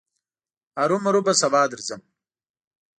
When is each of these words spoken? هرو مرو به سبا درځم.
هرو 0.79 0.97
مرو 1.05 1.21
به 1.25 1.33
سبا 1.41 1.61
درځم. 1.71 2.01